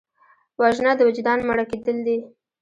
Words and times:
وژنه 0.61 0.91
د 0.97 1.01
وجدان 1.09 1.39
مړه 1.47 1.65
کېدل 1.71 1.97
دي 2.07 2.17